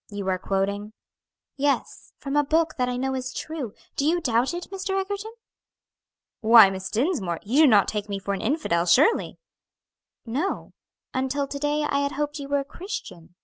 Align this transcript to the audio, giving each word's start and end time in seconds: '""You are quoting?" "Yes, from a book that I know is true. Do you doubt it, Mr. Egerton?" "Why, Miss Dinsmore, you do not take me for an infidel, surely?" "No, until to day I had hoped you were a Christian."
'""You 0.16 0.28
are 0.28 0.38
quoting?" 0.38 0.92
"Yes, 1.56 2.12
from 2.16 2.36
a 2.36 2.44
book 2.44 2.76
that 2.78 2.88
I 2.88 2.96
know 2.96 3.16
is 3.16 3.32
true. 3.34 3.74
Do 3.96 4.06
you 4.06 4.20
doubt 4.20 4.54
it, 4.54 4.70
Mr. 4.70 4.90
Egerton?" 5.00 5.32
"Why, 6.40 6.70
Miss 6.70 6.88
Dinsmore, 6.88 7.40
you 7.42 7.62
do 7.62 7.66
not 7.66 7.88
take 7.88 8.08
me 8.08 8.20
for 8.20 8.32
an 8.32 8.42
infidel, 8.42 8.86
surely?" 8.86 9.40
"No, 10.24 10.72
until 11.12 11.48
to 11.48 11.58
day 11.58 11.82
I 11.82 11.98
had 11.98 12.12
hoped 12.12 12.38
you 12.38 12.48
were 12.48 12.60
a 12.60 12.64
Christian." 12.64 13.34